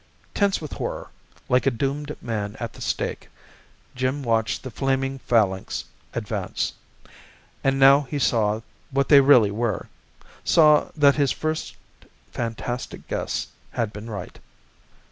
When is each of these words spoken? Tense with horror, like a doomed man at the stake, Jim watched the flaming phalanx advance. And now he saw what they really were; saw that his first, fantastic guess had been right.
Tense 0.33 0.59
with 0.59 0.71
horror, 0.73 1.11
like 1.47 1.67
a 1.67 1.69
doomed 1.69 2.17
man 2.23 2.57
at 2.59 2.73
the 2.73 2.81
stake, 2.81 3.29
Jim 3.95 4.23
watched 4.23 4.63
the 4.63 4.71
flaming 4.71 5.19
phalanx 5.19 5.85
advance. 6.15 6.73
And 7.63 7.77
now 7.77 8.01
he 8.09 8.17
saw 8.17 8.61
what 8.89 9.09
they 9.09 9.21
really 9.21 9.51
were; 9.51 9.89
saw 10.43 10.89
that 10.95 11.17
his 11.17 11.31
first, 11.31 11.75
fantastic 12.31 13.07
guess 13.07 13.45
had 13.73 13.93
been 13.93 14.09
right. 14.09 14.39